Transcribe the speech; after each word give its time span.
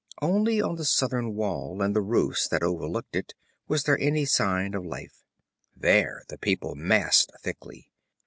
Only 0.19 0.59
on 0.59 0.77
the 0.77 0.83
southern 0.83 1.35
wall 1.35 1.79
and 1.83 1.95
the 1.95 2.01
roofs 2.01 2.47
that 2.47 2.63
overlooked 2.63 3.15
it 3.15 3.35
was 3.67 3.83
there 3.83 3.99
any 3.99 4.25
sign 4.25 4.73
of 4.73 4.83
life. 4.83 5.21
There 5.75 6.23
the 6.27 6.39
people 6.39 6.73
massed 6.73 7.31
thickly. 7.43 7.91